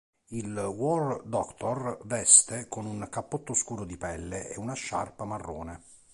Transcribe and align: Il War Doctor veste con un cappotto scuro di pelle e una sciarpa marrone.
Il 0.29 0.57
War 0.57 1.21
Doctor 1.25 1.99
veste 2.05 2.67
con 2.67 2.87
un 2.87 3.07
cappotto 3.07 3.53
scuro 3.53 3.85
di 3.85 3.97
pelle 3.97 4.49
e 4.49 4.57
una 4.57 4.73
sciarpa 4.73 5.25
marrone. 5.25 5.83